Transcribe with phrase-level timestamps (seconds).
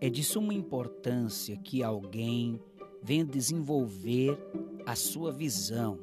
[0.00, 2.60] é de suma importância que alguém
[3.02, 4.38] venha desenvolver
[4.84, 5.98] a sua visão.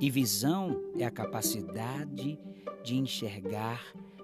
[0.00, 2.38] E visão é a capacidade
[2.84, 3.82] de enxergar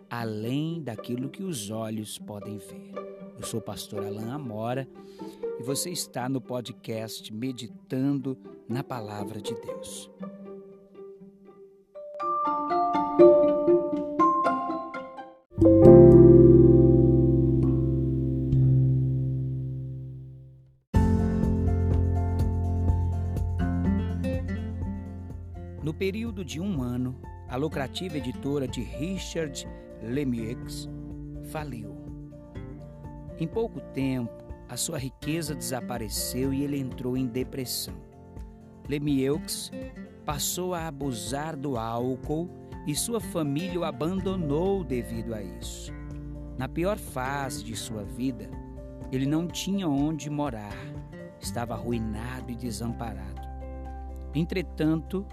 [0.09, 2.93] além daquilo que os olhos podem ver.
[3.39, 4.87] Eu sou o pastor Alain Amora
[5.59, 8.37] e você está no podcast Meditando
[8.69, 10.11] na Palavra de Deus.
[25.83, 27.17] No período de um ano,
[27.49, 29.67] a lucrativa editora de Richard
[30.01, 30.89] Lemieux
[31.51, 31.97] faliu.
[33.37, 34.33] Em pouco tempo,
[34.69, 37.95] a sua riqueza desapareceu e ele entrou em depressão.
[38.89, 39.73] Lemieux
[40.25, 42.49] passou a abusar do álcool
[42.87, 45.93] e sua família o abandonou devido a isso.
[46.57, 48.49] Na pior fase de sua vida,
[49.11, 50.77] ele não tinha onde morar,
[51.41, 53.43] estava arruinado e desamparado.
[54.33, 55.27] Entretanto,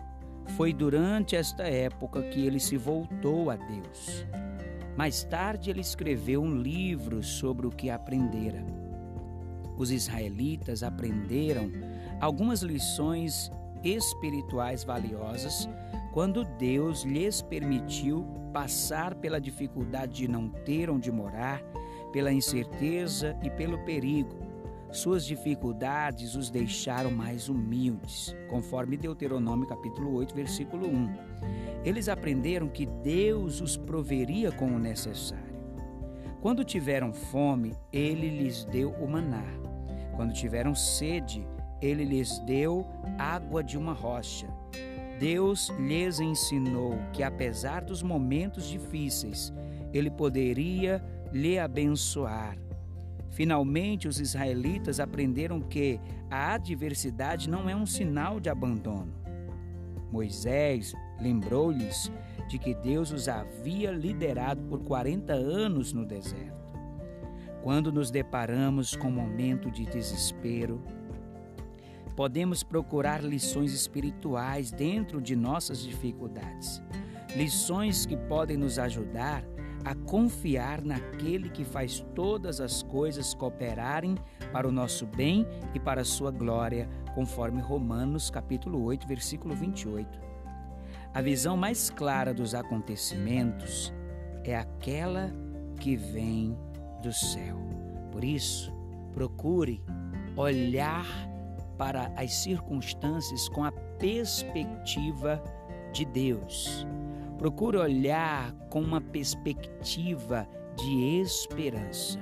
[0.55, 4.25] foi durante esta época que ele se voltou a Deus.
[4.97, 8.65] Mais tarde, ele escreveu um livro sobre o que aprendera.
[9.77, 11.71] Os israelitas aprenderam
[12.19, 13.51] algumas lições
[13.83, 15.69] espirituais valiosas
[16.11, 21.61] quando Deus lhes permitiu passar pela dificuldade de não ter onde morar,
[22.11, 24.48] pela incerteza e pelo perigo
[24.91, 31.13] suas dificuldades os deixaram mais humildes, conforme Deuteronômio capítulo 8, versículo 1.
[31.85, 35.59] Eles aprenderam que Deus os proveria com o necessário.
[36.41, 39.43] Quando tiveram fome, ele lhes deu o maná.
[40.15, 41.47] Quando tiveram sede,
[41.81, 42.85] ele lhes deu
[43.17, 44.47] água de uma rocha.
[45.19, 49.53] Deus lhes ensinou que, apesar dos momentos difíceis,
[49.93, 52.57] ele poderia lhe abençoar
[53.29, 59.13] Finalmente, os israelitas aprenderam que a adversidade não é um sinal de abandono.
[60.11, 62.11] Moisés lembrou-lhes
[62.47, 66.57] de que Deus os havia liderado por 40 anos no deserto.
[67.61, 70.81] Quando nos deparamos com um momento de desespero,
[72.15, 76.81] podemos procurar lições espirituais dentro de nossas dificuldades,
[77.35, 79.43] lições que podem nos ajudar
[79.83, 84.15] a confiar naquele que faz todas as coisas cooperarem
[84.51, 90.19] para o nosso bem e para a sua glória, conforme Romanos capítulo 8, versículo 28.
[91.13, 93.93] A visão mais clara dos acontecimentos
[94.43, 95.31] é aquela
[95.79, 96.57] que vem
[97.01, 97.57] do céu.
[98.11, 98.71] Por isso,
[99.13, 99.83] procure
[100.35, 101.05] olhar
[101.77, 105.41] para as circunstâncias com a perspectiva
[105.93, 106.85] de Deus
[107.39, 110.45] Procure olhar com uma perspectiva
[110.75, 112.19] de esperança.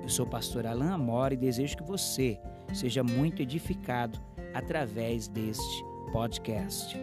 [0.00, 2.38] Eu sou o pastor Alain Amora e desejo que você
[2.72, 4.20] seja muito edificado
[4.54, 6.96] através deste podcast.